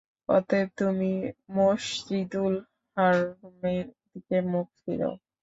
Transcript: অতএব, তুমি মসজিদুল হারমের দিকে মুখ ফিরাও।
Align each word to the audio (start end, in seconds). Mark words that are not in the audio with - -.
অতএব, 0.29 0.67
তুমি 0.79 1.11
মসজিদুল 1.55 2.53
হারমের 2.97 3.85
দিকে 4.05 4.37
মুখ 4.51 4.67
ফিরাও। 4.81 5.13